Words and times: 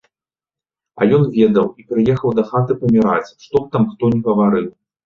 А 0.99 1.09
ён 1.17 1.23
ведаў, 1.35 1.67
і 1.83 1.87
прыехаў 1.91 2.35
дахаты 2.41 2.81
паміраць, 2.83 3.33
што 3.47 3.55
б 3.65 3.75
там 3.79 3.83
хто 3.93 4.03
ні 4.19 4.29
гаварыў. 4.33 4.67